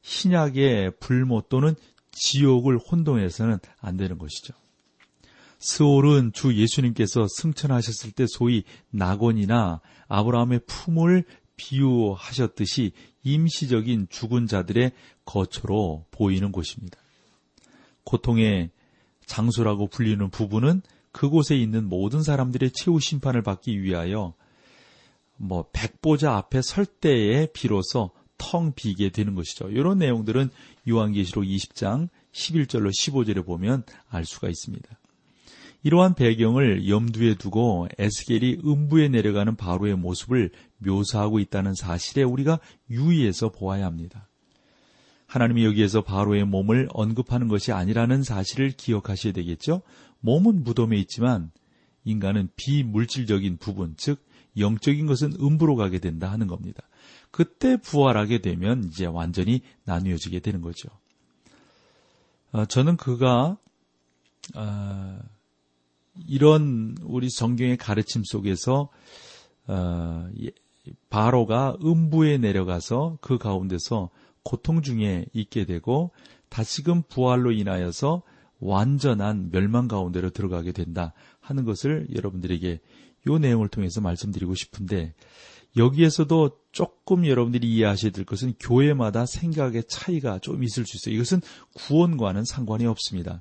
신약의 0.00 0.92
불모 1.00 1.42
또는 1.50 1.74
지옥을 2.12 2.78
혼동해서는 2.78 3.58
안 3.82 3.98
되는 3.98 4.16
것이죠. 4.16 4.54
스올은 5.60 6.32
주 6.32 6.54
예수님께서 6.54 7.26
승천하셨을 7.28 8.12
때 8.12 8.26
소위 8.26 8.64
낙원이나 8.90 9.80
아브라함의 10.08 10.62
품을 10.66 11.24
비유하셨듯이 11.56 12.92
임시적인 13.22 14.08
죽은 14.08 14.46
자들의 14.46 14.92
거처로 15.26 16.06
보이는 16.10 16.50
곳입니다. 16.50 16.98
고통의 18.04 18.70
장소라고 19.26 19.88
불리는 19.88 20.30
부분은 20.30 20.80
그곳에 21.12 21.56
있는 21.56 21.84
모든 21.84 22.22
사람들의 22.22 22.70
최후 22.72 22.98
심판을 22.98 23.42
받기 23.42 23.82
위하여 23.82 24.34
뭐 25.36 25.66
백보자 25.72 26.34
앞에 26.36 26.62
설 26.62 26.86
때에 26.86 27.46
비로소 27.52 28.10
텅 28.38 28.72
비게 28.72 29.10
되는 29.10 29.34
것이죠. 29.34 29.68
이런 29.68 29.98
내용들은 29.98 30.48
요한계시록 30.88 31.44
20장 31.44 32.08
11절로 32.32 32.90
15절에 32.90 33.44
보면 33.44 33.84
알 34.08 34.24
수가 34.24 34.48
있습니다. 34.48 34.99
이러한 35.82 36.14
배경을 36.14 36.88
염두에 36.88 37.34
두고 37.34 37.88
에스겔이 37.98 38.58
음부에 38.64 39.08
내려가는 39.08 39.56
바로의 39.56 39.96
모습을 39.96 40.50
묘사하고 40.78 41.38
있다는 41.38 41.74
사실에 41.74 42.22
우리가 42.22 42.60
유의해서 42.90 43.50
보아야 43.50 43.86
합니다. 43.86 44.28
하나님이 45.26 45.64
여기에서 45.64 46.02
바로의 46.02 46.44
몸을 46.44 46.88
언급하는 46.92 47.48
것이 47.48 47.72
아니라는 47.72 48.24
사실을 48.24 48.72
기억하셔야 48.72 49.32
되겠죠? 49.32 49.82
몸은 50.20 50.64
무덤에 50.64 50.98
있지만 50.98 51.50
인간은 52.04 52.50
비물질적인 52.56 53.58
부분, 53.58 53.94
즉 53.96 54.24
영적인 54.58 55.06
것은 55.06 55.34
음부로 55.40 55.76
가게 55.76 55.98
된다 55.98 56.30
하는 56.30 56.46
겁니다. 56.46 56.82
그때 57.30 57.76
부활하게 57.76 58.38
되면 58.38 58.84
이제 58.84 59.06
완전히 59.06 59.62
나뉘어지게 59.84 60.40
되는 60.40 60.60
거죠. 60.60 60.88
어, 62.52 62.64
저는 62.64 62.96
그가 62.96 63.56
어, 64.56 65.18
이런 66.26 66.96
우리 67.02 67.30
성경의 67.30 67.76
가르침 67.76 68.22
속에서 68.24 68.88
어, 69.66 70.28
바로가 71.08 71.76
음부에 71.82 72.38
내려가서 72.38 73.18
그 73.20 73.38
가운데서 73.38 74.10
고통 74.42 74.82
중에 74.82 75.26
있게 75.32 75.64
되고 75.66 76.10
다시금 76.48 77.02
부활로 77.08 77.52
인하여서 77.52 78.22
완전한 78.58 79.50
멸망 79.50 79.88
가운데로 79.88 80.30
들어가게 80.30 80.72
된다 80.72 81.12
하는 81.40 81.64
것을 81.64 82.08
여러분들에게 82.14 82.80
이 83.26 83.38
내용을 83.38 83.68
통해서 83.68 84.00
말씀드리고 84.00 84.54
싶은데 84.54 85.14
여기에서도 85.76 86.58
조금 86.72 87.26
여러분들이 87.26 87.70
이해하셔야 87.70 88.10
될 88.10 88.24
것은 88.24 88.54
교회마다 88.58 89.24
생각의 89.26 89.84
차이가 89.88 90.38
좀 90.38 90.64
있을 90.64 90.84
수 90.86 90.96
있어요. 90.96 91.14
이것은 91.14 91.40
구원과는 91.74 92.44
상관이 92.44 92.86
없습니다. 92.86 93.40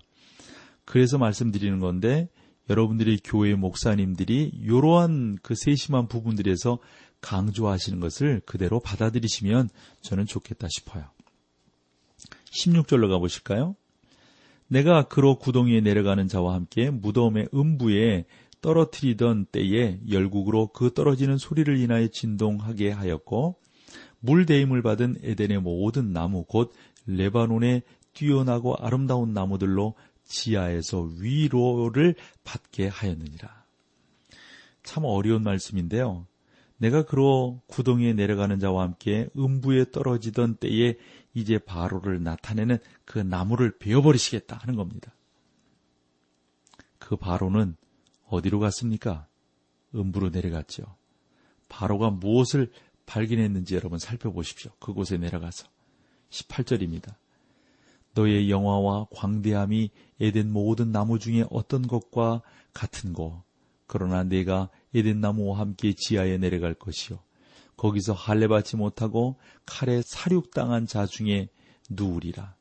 그래서 0.86 1.18
말씀드리는 1.18 1.80
건데 1.80 2.30
여러분들이 2.70 3.20
교회 3.24 3.56
목사님들이 3.56 4.52
이러한 4.62 5.40
그 5.42 5.56
세심한 5.56 6.08
부분들에서 6.08 6.80
강조하시는 7.22 8.00
것을 8.00 8.42
그대로 8.46 8.80
받아들이시면 8.80 9.70
저는 10.02 10.26
좋겠다 10.26 10.68
싶어요. 10.70 11.06
16절로 12.52 13.10
가보실까요? 13.10 13.76
내가 14.68 15.08
그로 15.08 15.36
구덩이에 15.36 15.82
내려가는 15.82 16.28
자와 16.28 16.54
함께 16.54 16.90
무덤의 16.90 17.50
음부에 17.54 18.26
떨어뜨리던 18.62 19.46
때에 19.46 20.00
열국으로 20.10 20.68
그 20.68 20.94
떨어지는 20.94 21.38
소리를 21.38 21.76
인하여 21.78 22.08
진동하게 22.08 22.92
하였고 22.92 23.56
물대임을 24.20 24.82
받은 24.82 25.20
에덴의 25.24 25.62
모든 25.62 26.14
나무 26.14 26.44
곧 26.44 26.74
레바논의 27.08 27.84
뛰어나고 28.14 28.76
아름다운 28.76 29.34
나무들로 29.34 29.96
지하에서 30.30 31.02
위로를 31.20 32.16
받게 32.44 32.88
하였느니라. 32.88 33.66
참 34.84 35.04
어려운 35.04 35.44
말씀인데요. 35.44 36.26
내가 36.78 37.04
그로 37.04 37.62
구덩이에 37.68 38.14
내려가는 38.14 38.58
자와 38.60 38.84
함께 38.84 39.28
음부에 39.38 39.92
떨어지던 39.92 40.56
때에 40.56 40.96
이제 41.34 41.58
바로를 41.58 42.24
나타내는 42.24 42.78
그 43.04 43.20
나무를 43.20 43.78
베어버리시겠다 43.78 44.58
하는 44.58 44.76
겁니다. 44.76 45.14
그 46.98 47.18
바로는 47.18 47.76
어디로 48.28 48.60
갔습니까? 48.60 49.28
음부로 49.94 50.30
내려갔죠. 50.30 50.84
바로가 51.68 52.12
무엇을 52.12 52.72
발견했는지 53.06 53.76
여러분 53.76 54.00
살펴보십시오. 54.00 54.72
그곳에 54.80 55.18
내려가서. 55.18 55.68
18절입니다. 56.30 57.16
너의 58.14 58.50
영화와 58.50 59.08
광대함이 59.12 59.90
에덴 60.20 60.52
모든 60.52 60.92
나무 60.92 61.20
중에 61.20 61.46
어떤 61.50 61.88
것과 61.88 62.42
같은 62.74 63.14
거. 63.14 63.44
그러나 63.88 64.24
내가 64.24 64.70
에덴 64.94 65.22
나무와 65.22 65.60
함께 65.60 65.94
지하에 65.94 66.38
내려갈 66.38 66.74
것이요. 66.74 67.20
거기서 67.78 68.14
할례 68.14 68.48
받지 68.48 68.76
못하고 68.76 69.38
칼에 69.66 70.02
사륙당한 70.06 70.86
자 70.86 71.06
중에 71.06 71.50
누우리라. 71.90 72.56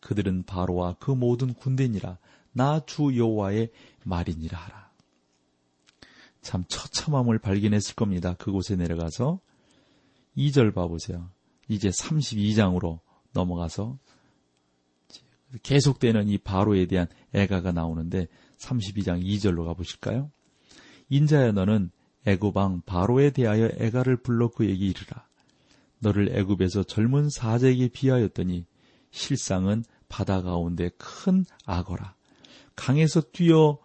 그들은 0.00 0.44
바로와 0.44 0.96
그 0.98 1.10
모든 1.10 1.52
군대니라. 1.52 2.18
나 2.52 2.80
주 2.86 3.16
여호와의 3.16 3.70
말이니라 4.04 4.58
하라. 4.58 4.90
참 6.40 6.64
처참함을 6.68 7.38
발견했을 7.38 7.94
겁니다. 7.96 8.34
그곳에 8.34 8.76
내려가서 8.76 9.40
2절 10.36 10.72
봐보세요. 10.74 11.30
이제 11.68 11.90
32장으로 11.90 13.00
넘어가서 13.32 13.98
계속되는 15.62 16.28
이 16.28 16.38
바로에 16.38 16.86
대한 16.86 17.06
애가가 17.32 17.72
나오는데 17.72 18.28
32장 18.58 19.22
2절로 19.22 19.64
가보실까요? 19.66 20.30
인자야 21.08 21.52
너는 21.52 21.90
애굽왕 22.26 22.82
바로에 22.84 23.30
대하여 23.30 23.70
애가를 23.78 24.16
불러 24.16 24.48
그에게 24.50 24.86
이르라. 24.86 25.26
너를 26.00 26.36
애굽에서 26.36 26.82
젊은 26.84 27.30
사자에게 27.30 27.88
비하였더니 27.88 28.66
실상은 29.10 29.84
바다 30.08 30.42
가운데 30.42 30.90
큰 30.98 31.44
악어라. 31.64 32.14
강에서 32.74 33.22
뛰어 33.32 33.78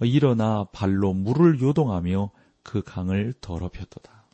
일어나 0.00 0.64
발로 0.72 1.12
물을 1.12 1.60
요동하며 1.60 2.30
그 2.62 2.82
강을 2.82 3.34
더럽혔도다. 3.40 4.24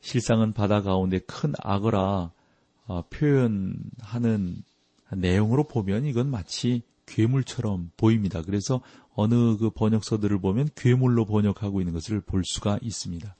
실상은 0.00 0.52
바다 0.52 0.82
가운데 0.82 1.18
큰 1.20 1.52
악어라 1.58 2.32
어, 2.86 3.02
표현하는 3.08 4.62
내용으로 5.12 5.64
보면 5.64 6.06
이건 6.06 6.30
마치 6.30 6.82
괴물처럼 7.06 7.90
보입니다. 7.96 8.42
그래서 8.42 8.80
어느 9.14 9.56
그 9.56 9.70
번역서들을 9.70 10.40
보면 10.40 10.68
괴물로 10.74 11.24
번역하고 11.24 11.80
있는 11.80 11.92
것을 11.92 12.20
볼 12.20 12.42
수가 12.44 12.78
있습니다. 12.82 13.34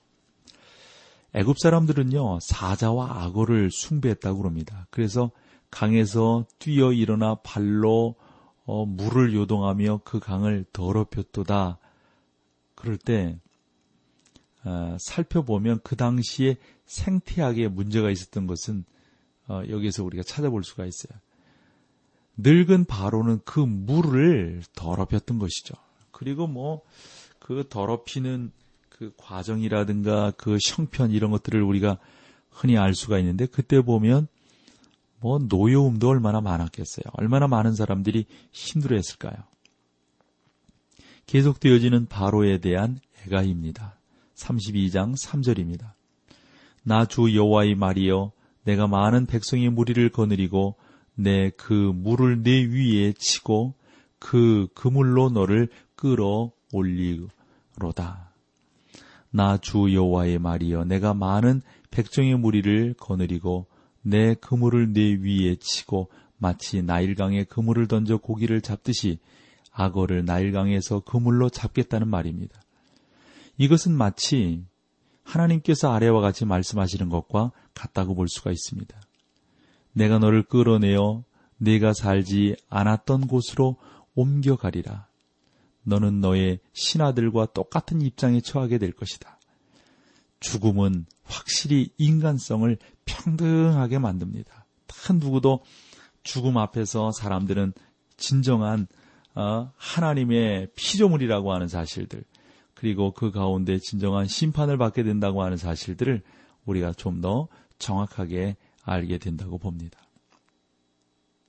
애굽 1.35 1.59
사람들은요 1.59 2.39
사자와 2.41 3.25
악어를 3.25 3.71
숭배했다고 3.71 4.39
그럽니다. 4.39 4.87
그래서 4.91 5.31
강에서 5.71 6.47
뛰어 6.59 6.93
일어나 6.93 7.35
발로 7.37 8.15
어, 8.65 8.85
물을 8.85 9.35
요동하며 9.35 10.01
그 10.05 10.19
강을 10.19 10.65
더럽혔도다. 10.73 11.79
그럴 12.75 12.97
때 12.97 13.39
어, 14.65 14.97
살펴보면 14.99 15.81
그 15.85 15.97
당시에 15.97 16.57
생태학에 16.87 17.69
문제가 17.69 18.11
있었던 18.11 18.47
것은 18.47 18.85
어, 19.49 19.63
여기에서 19.69 20.05
우리가 20.05 20.23
찾아볼 20.25 20.65
수가 20.65 20.87
있어요. 20.87 21.19
늙은 22.37 22.85
바로는 22.85 23.41
그 23.45 23.61
물을 23.61 24.63
더럽혔던 24.75 25.39
것이죠. 25.39 25.75
그리고 26.11 26.47
뭐 26.47 26.83
그 27.47 27.65
더럽히는 27.69 28.51
그 28.89 29.13
과정이라든가 29.17 30.33
그 30.33 30.59
형편 30.61 31.13
이런 31.13 31.31
것들을 31.31 31.63
우리가 31.63 31.99
흔히 32.51 32.77
알 32.77 32.93
수가 32.93 33.21
있는데 33.21 33.47
그때 33.47 33.81
보면 33.81 34.27
뭐 35.21 35.39
노여움도 35.39 36.09
얼마나 36.09 36.41
많았겠어요. 36.41 37.05
얼마나 37.13 37.47
많은 37.47 37.77
사람들이 37.77 38.27
힘들어했을까요? 38.51 39.37
계속되어지는 41.27 42.07
바로에 42.07 42.59
대한 42.59 42.99
애가입니다. 43.25 43.97
32장 44.35 45.15
3절입니다. 45.17 45.93
나 46.83 47.05
주 47.05 47.33
여호와의 47.33 47.77
말이여 47.77 48.33
내가 48.65 48.89
많은 48.89 49.27
백성의 49.27 49.71
무리를 49.71 50.09
거느리고 50.11 50.75
내 51.17 51.51
그 51.57 51.73
물을 51.73 52.43
내 52.43 52.65
위에 52.65 53.13
치고 53.13 53.75
그 54.19 54.69
그물로 54.75 55.31
너를 55.31 55.69
끌어 55.97 56.53
올리로다. 56.73 58.33
나 59.31 59.59
주 59.59 59.93
여호와의 59.93 60.39
말이여 60.39 60.85
내가 60.85 61.15
많은 61.15 61.63
백정의 61.91 62.39
무리를 62.39 62.95
거느리고 62.95 63.67
내 64.03 64.35
그물을 64.35 64.93
내 64.93 65.01
위에 65.15 65.57
치고 65.57 66.11
마치 66.39 66.83
나일강에 66.83 67.45
그물을 67.45 67.89
던져 67.89 68.19
고기를 68.19 68.61
잡듯이 68.61 69.19
악어를 69.73 70.25
나일강에서 70.25 71.01
그물로 71.01 71.49
잡겠다는 71.51 72.09
말입니다. 72.09 72.61
이것은 73.59 73.93
마치 73.93 74.65
하나님께서 75.23 75.93
아래와 75.93 76.21
같이 76.21 76.45
말씀하시는 76.45 77.09
것과 77.09 77.53
같다고 77.75 78.15
볼 78.15 78.29
수가 78.29 78.51
있습니다. 78.53 79.01
내가 79.97 80.19
너를 80.19 80.43
끌어내어 80.43 81.25
내가 81.57 81.95
살지 81.95 82.57
않았던 82.69 83.29
곳으로 83.29 83.77
옮겨가리라. 84.15 85.09
너는 85.85 86.21
너의 86.21 86.59
신하들과 86.75 87.47
똑같은 87.55 88.03
입장에 88.03 88.43
처하게 88.43 88.77
될 88.77 88.93
것이다. 88.93 89.39
죽음은 90.41 91.07
확실히 91.25 91.89
인간성을 91.97 92.77
평등하게 93.07 93.99
만듭니다. 93.99 94.67
단 94.87 95.19
누구도 95.19 95.65
죽음 96.23 96.59
앞에서 96.59 97.11
사람들은 97.13 97.73
진정한 98.19 98.87
어, 99.35 99.73
하나님의 99.77 100.69
피조물이라고 100.77 101.55
하는 101.55 101.69
사실들, 101.69 102.25
그리고 102.75 103.13
그 103.13 103.31
가운데 103.31 103.79
진정한 103.79 104.27
심판을 104.27 104.77
받게 104.77 105.05
된다고 105.05 105.43
하는 105.43 105.57
사실들을 105.57 106.23
우리가 106.67 106.93
좀 106.93 107.21
더 107.23 107.49
정확하게 107.79 108.57
알게 108.87 109.19
된다고 109.19 109.59
봅니다. 109.59 109.99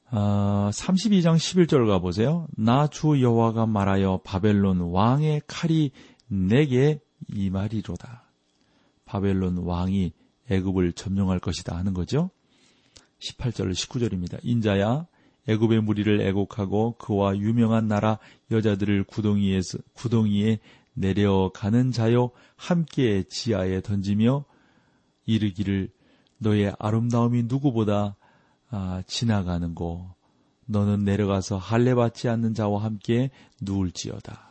아, 0.10 0.70
32장 0.74 1.36
11절 1.36 1.88
가보세요. 1.88 2.48
나 2.58 2.88
주 2.88 3.22
여호와가 3.22 3.66
말하여 3.66 4.22
바벨론 4.24 4.80
왕의 4.80 5.44
칼이 5.48 5.92
내게 6.28 7.00
이 7.30 7.50
말이로다. 7.50 8.24
바벨론 9.06 9.58
왕이 9.58 10.14
애굽을 10.50 10.94
점령할 10.94 11.40
것이다 11.40 11.76
하는 11.76 11.94
거죠. 11.94 12.30
18절 13.20 13.72
19절입니다. 13.72 14.40
인자야 14.44 15.08
애굽의 15.48 15.82
무리를 15.82 16.22
애곡하고 16.22 16.96
그와 16.98 17.38
유명한 17.38 17.88
나라 17.88 18.20
여자들을 18.52 19.04
구덩이에서 19.06 19.78
구덩이에 19.94 20.60
내려가는 20.94 21.92
자요 21.92 22.32
함께 22.56 23.24
지하에 23.24 23.82
던지며 23.82 24.46
이르기를 25.26 25.90
너의 26.38 26.74
아름다움이 26.80 27.44
누구보다 27.44 28.16
아, 28.70 29.02
지나가는 29.08 29.74
고 29.74 30.10
너는 30.66 31.06
내려가서 31.06 31.58
할례 31.58 31.96
받지 31.96 32.28
않는 32.28 32.54
자와 32.54 32.84
함께 32.84 33.32
누울지어다. 33.62 34.48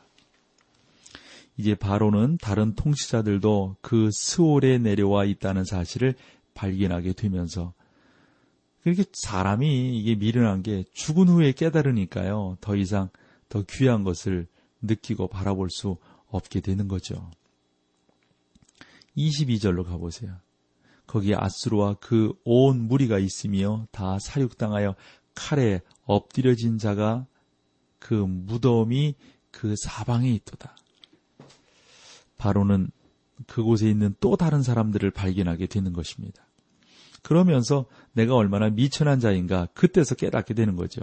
이제 1.59 1.75
바로는 1.75 2.39
다른 2.39 2.75
통치자들도 2.75 3.77
그 3.81 4.11
스올에 4.13 4.79
내려와 4.79 5.25
있다는 5.25 5.65
사실을 5.65 6.15
발견하게 6.55 7.13
되면서 7.13 7.73
그렇게 8.83 9.05
사람이 9.13 9.99
이게 9.99 10.15
미련한 10.15 10.63
게 10.63 10.85
죽은 10.93 11.29
후에 11.29 11.53
깨달으니까요. 11.53 12.59
더 12.61 12.77
이상 12.77 13.09
더 13.49 13.63
귀한 13.63 14.05
것을 14.05 14.47
느끼고 14.83 15.29
바라볼 15.29 15.71
수 15.71 15.97
없게 16.29 16.61
되는 16.61 16.89
거죠. 16.89 17.31
22절로 19.17 19.85
가보세요. 19.85 20.37
거기에 21.07 21.37
아수르와 21.37 21.95
그 21.95 22.33
온 22.45 22.89
무리가 22.89 23.19
있으며 23.19 23.87
다 23.91 24.19
사육당하여 24.19 24.95
칼에 25.35 25.81
엎드려진 26.05 26.79
자가 26.79 27.27
그 27.99 28.15
무덤이 28.15 29.15
그 29.51 29.75
사방에 29.77 30.31
있도다. 30.31 30.77
바로는 32.39 32.91
그곳에 33.47 33.89
있는 33.89 34.15
또 34.21 34.37
다른 34.37 34.63
사람들을 34.63 35.11
발견하게 35.11 35.67
되는 35.67 35.93
것입니다. 35.93 36.47
그러면서 37.23 37.87
내가 38.13 38.35
얼마나 38.37 38.71
미천한 38.71 39.21
자인가 39.21 39.67
그때서 39.75 40.15
깨닫게 40.15 40.55
되는 40.55 40.77
거죠. 40.77 41.01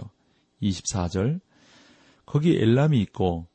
24절. 0.62 1.40
거기 2.24 2.56
엘람이 2.56 3.00
있고 3.02 3.46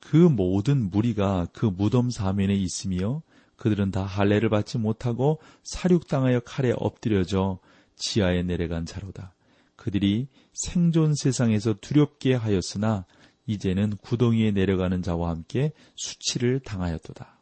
그 0.00 0.16
모든 0.16 0.90
무리가 0.90 1.46
그 1.52 1.66
무덤 1.66 2.10
사면에 2.10 2.54
있으며 2.54 3.22
그들은 3.62 3.92
다 3.92 4.02
할례를 4.02 4.48
받지 4.48 4.76
못하고 4.76 5.38
사륙당하여 5.62 6.40
칼에 6.40 6.72
엎드려져 6.76 7.60
지하에 7.94 8.42
내려간 8.42 8.86
자로다. 8.86 9.36
그들이 9.76 10.26
생존 10.52 11.14
세상에서 11.14 11.74
두렵게 11.80 12.34
하였으나 12.34 13.06
이제는 13.46 13.98
구덩이에 13.98 14.50
내려가는 14.50 15.00
자와 15.00 15.30
함께 15.30 15.70
수치를 15.94 16.58
당하였도다. 16.58 17.38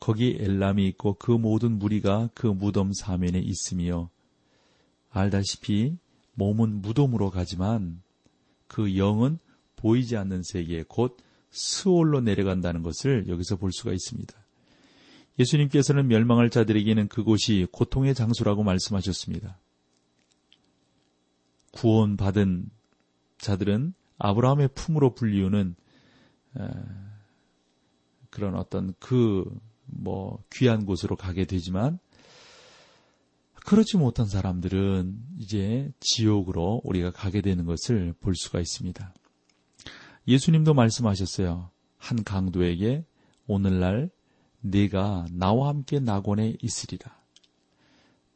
거기 0.00 0.36
엘람이 0.38 0.86
있고 0.88 1.14
그 1.14 1.30
모든 1.30 1.78
무리가 1.78 2.28
그 2.34 2.46
무덤 2.46 2.92
사면에 2.92 3.38
있으며 3.38 4.10
알다시피 5.08 5.96
몸은 6.34 6.82
무덤으로 6.82 7.30
가지만 7.30 8.02
그 8.66 8.98
영은 8.98 9.38
보이지 9.76 10.18
않는 10.18 10.42
세계 10.42 10.84
곧 10.86 11.16
스올로 11.50 12.20
내려간다는 12.20 12.82
것을 12.82 13.28
여기서 13.28 13.56
볼 13.56 13.72
수가 13.72 13.92
있습니다. 13.92 14.39
예수님께서는 15.40 16.06
멸망할 16.08 16.50
자들에게는 16.50 17.08
그곳이 17.08 17.66
고통의 17.72 18.14
장소라고 18.14 18.62
말씀하셨습니다. 18.62 19.58
구원받은 21.72 22.70
자들은 23.38 23.94
아브라함의 24.18 24.70
품으로 24.74 25.14
불리우는 25.14 25.74
그런 28.30 28.54
어떤 28.54 28.94
그 29.00 29.44
뭐 29.92 30.42
귀한 30.52 30.86
곳으로 30.86 31.16
가게 31.16 31.44
되지만 31.44 31.98
그렇지 33.66 33.98
못한 33.98 34.26
사람들은 34.26 35.18
이제 35.38 35.92
지옥으로 36.00 36.80
우리가 36.84 37.10
가게 37.10 37.40
되는 37.40 37.66
것을 37.66 38.14
볼 38.20 38.34
수가 38.34 38.58
있습니다. 38.60 39.14
예수님도 40.26 40.74
말씀하셨어요. 40.74 41.70
한 41.98 42.24
강도에게 42.24 43.04
오늘날 43.46 44.10
네가 44.60 45.26
나와 45.32 45.68
함께 45.68 46.00
낙원에 46.00 46.56
있으리라. 46.60 47.14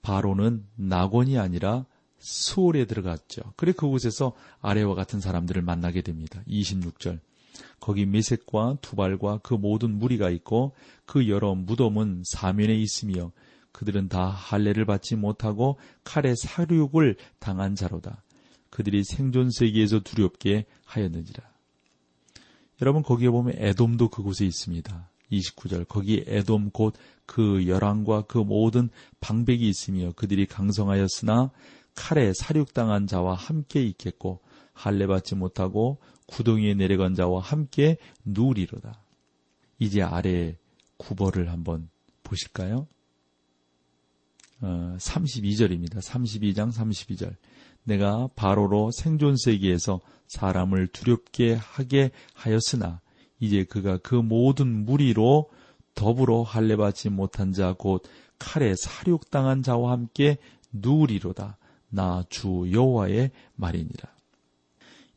바로는 0.02 0.66
낙원이 0.76 1.38
아니라 1.38 1.86
수월에 2.18 2.86
들어갔죠. 2.86 3.42
그래 3.56 3.72
그곳에서 3.72 4.32
아래와 4.60 4.94
같은 4.94 5.20
사람들을 5.20 5.60
만나게 5.62 6.02
됩니다. 6.02 6.42
26절. 6.48 7.20
거기 7.80 8.06
메색과 8.06 8.78
두발과 8.80 9.38
그 9.42 9.54
모든 9.54 9.98
무리가 9.98 10.30
있고 10.30 10.74
그 11.04 11.28
여러 11.28 11.54
무덤은 11.54 12.22
사면에 12.24 12.74
있으며 12.74 13.30
그들은 13.72 14.08
다 14.08 14.28
할례를 14.28 14.86
받지 14.86 15.16
못하고 15.16 15.78
칼에 16.04 16.34
사륙을 16.34 17.16
당한 17.38 17.74
자로다. 17.74 18.22
그들이 18.70 19.04
생존 19.04 19.50
세계에서 19.50 20.00
두렵게 20.00 20.66
하였는지라. 20.84 21.42
여러분 22.82 23.02
거기에 23.02 23.30
보면 23.30 23.54
에돔도 23.56 24.08
그곳에 24.08 24.44
있습니다. 24.46 25.10
29절 25.30 25.88
거기 25.88 26.24
에돔 26.26 26.70
곧 26.70 26.94
그 27.26 27.66
열왕과 27.66 28.22
그 28.22 28.38
모든 28.38 28.90
방백이 29.20 29.68
있으며 29.68 30.12
그들이 30.12 30.46
강성하였으나 30.46 31.50
칼에 31.94 32.32
사륙당한 32.34 33.06
자와 33.06 33.34
함께 33.34 33.82
있겠고 33.84 34.40
할례 34.72 35.06
받지 35.06 35.34
못하고 35.34 36.00
구덩이에 36.26 36.74
내려간 36.74 37.14
자와 37.14 37.40
함께 37.40 37.96
누리로다. 38.24 39.00
이제 39.78 40.02
아래 40.02 40.56
구벌을 40.96 41.50
한번 41.50 41.88
보실까요? 42.22 42.86
어, 44.60 44.96
32절입니다. 44.98 46.00
32장 46.00 46.72
32절. 46.72 47.36
내가 47.84 48.28
바로로 48.34 48.90
생존 48.92 49.36
세계에서 49.36 50.00
사람을 50.26 50.88
두렵게 50.88 51.54
하게 51.54 52.10
하였으나 52.32 53.02
이제 53.44 53.64
그가 53.64 53.98
그 53.98 54.14
모든 54.14 54.84
무리로 54.84 55.50
더불어 55.94 56.42
할례 56.42 56.76
받지 56.76 57.08
못한 57.10 57.52
자 57.52 57.72
곧 57.72 58.02
칼에 58.38 58.74
사륙당한 58.76 59.62
자와 59.62 59.92
함께 59.92 60.38
누리로다. 60.72 61.58
나 61.90 62.24
주 62.28 62.68
여호와의 62.72 63.30
말이니라. 63.54 64.12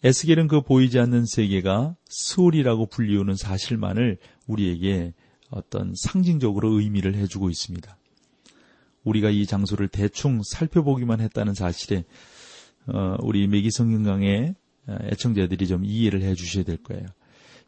에스겔은 0.04 0.48
그 0.48 0.62
보이지 0.62 1.00
않는 1.00 1.26
세계가 1.26 1.96
스올이라고 2.06 2.86
불리우는 2.86 3.36
사실만을 3.36 4.18
우리에게 4.46 5.14
어떤 5.50 5.94
상징적으로 5.96 6.80
의미를 6.80 7.16
해주고 7.16 7.50
있습니다. 7.50 7.98
우리가 9.04 9.32
이 9.32 9.46
장소를 9.48 9.88
대충 9.88 10.42
살펴보기만 10.44 11.20
했다는 11.22 11.56
사실에 11.56 12.04
어, 12.86 13.16
우리 13.22 13.48
매기성경강의 13.48 14.56
애청자들이 14.88 15.68
좀 15.68 15.84
이해를 15.84 16.22
해 16.22 16.36
주셔야 16.36 16.64
될 16.64 16.78
거예요. 16.78 17.06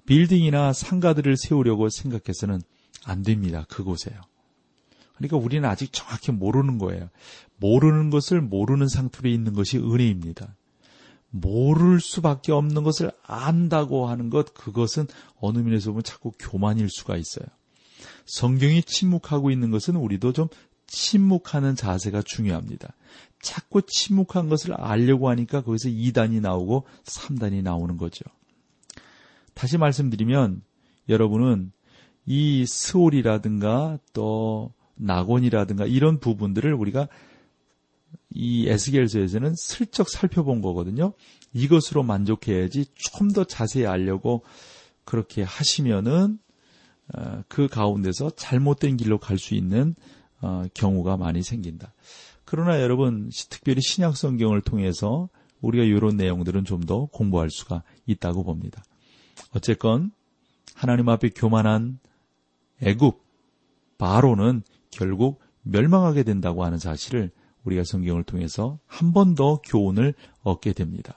빌딩이나 0.10 0.74
상가들을 0.74 1.38
세우려고 1.38 1.88
생각해서는 1.88 2.64
안 3.06 3.22
됩니다. 3.22 3.68
그곳에요. 3.70 4.20
그러니까 5.16 5.38
우리는 5.38 5.70
아직 5.70 5.94
정확히 5.94 6.32
모르는 6.32 6.80
거예요. 6.80 7.10
모르는 7.58 8.10
것을 8.10 8.42
모르는 8.42 8.88
상태로 8.88 9.30
있는 9.30 9.54
것이 9.54 9.78
은혜입니다. 9.78 10.56
모를 11.30 12.00
수밖에 12.00 12.52
없는 12.52 12.82
것을 12.82 13.12
안다고 13.22 14.08
하는 14.08 14.32
것, 14.32 14.56
그것은 14.56 15.06
어느 15.40 15.60
면에서 15.60 15.92
보면 15.92 16.02
자꾸 16.02 16.32
교만일 16.40 16.90
수가 16.90 17.16
있어요. 17.16 17.46
성경이 18.26 18.82
침묵하고 18.82 19.52
있는 19.52 19.70
것은 19.70 19.96
우리도 19.96 20.34
좀 20.34 20.48
침묵하는 20.88 21.76
자세가 21.76 22.24
중요합니다. 22.24 22.96
자꾸 23.44 23.84
침묵한 23.86 24.50
것을 24.50 24.74
알려고 24.74 25.30
하니까 25.30 25.62
거기서 25.62 25.90
2단이 25.90 26.42
나오고 26.42 26.88
3단이 27.04 27.62
나오는 27.62 27.96
거죠. 27.96 28.26
다시 29.60 29.78
말씀드리면 29.78 30.62
여러분은 31.10 31.74
이 32.26 32.66
스올이라든가 32.66 34.00
또 34.14 34.72
낙원이라든가 34.96 35.86
이런 35.86 36.22
부분들을 36.22 36.74
우리가 36.74 37.10
이 38.30 38.70
에스겔서에서는 38.70 39.56
슬쩍 39.58 40.08
살펴본 40.08 40.62
거거든요. 40.62 41.12
이것으로 41.52 42.04
만족해야지 42.04 42.86
좀 42.96 43.34
더 43.34 43.44
자세히 43.44 43.86
알려고 43.86 44.44
그렇게 45.04 45.44
하시면은 45.44 46.40
어, 47.14 47.44
그 47.50 47.68
가운데서 47.68 48.30
잘못된 48.38 48.96
길로 48.96 49.18
갈 49.18 49.38
수 49.38 49.56
있는 49.56 49.94
어, 50.42 50.64
경우가 50.74 51.18
많이 51.18 51.44
생긴다. 51.44 51.94
그러나 52.46 52.82
여러분 52.82 53.30
특별히 53.50 53.82
신약 53.82 54.16
성경을 54.16 54.62
통해서 54.62 55.28
우리가 55.60 55.84
이런 55.84 56.16
내용들은 56.16 56.64
좀 56.64 56.86
더 56.86 57.08
공부할 57.08 57.50
수가 57.50 57.84
있다고 58.06 58.46
봅니다. 58.46 58.82
어쨌건 59.56 60.12
하나님 60.76 61.10
앞에 61.10 61.30
교만한 61.30 62.00
애굽 62.82 63.22
바로는 63.98 64.64
결국 64.92 65.40
멸망하게 65.64 66.24
된다고 66.24 66.64
하는 66.64 66.78
사실을 66.80 67.32
우리가 67.66 67.84
성경을 67.84 68.24
통해서 68.24 68.80
한 68.88 69.12
번 69.14 69.36
더 69.36 69.62
교훈을 69.62 70.14
얻게 70.44 70.74
됩니다. 70.74 71.16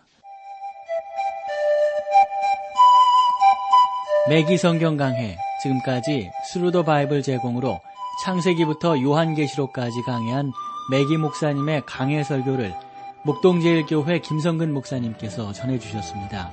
맥기 4.29 4.57
성경 4.57 4.97
강해 4.97 5.37
지금까지 5.63 6.31
Thru 6.53 6.71
the 6.71 6.85
Bible 6.85 7.23
제공으로 7.23 7.81
창세기부터 8.25 9.01
요한계시록까지 9.01 10.03
강해한 10.03 10.53
맥기 10.91 11.17
목사님의 11.17 11.83
강해 11.87 12.23
설교를 12.23 12.75
목동제일교회 13.25 14.21
김성근 14.21 14.73
목사님께서 14.73 15.53
전해주셨습니다. 15.53 16.53